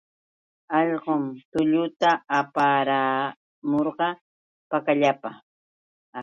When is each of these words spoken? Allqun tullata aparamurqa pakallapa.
Allqun 0.77 1.23
tullata 1.51 2.09
aparamurqa 2.39 4.07
pakallapa. 4.69 5.29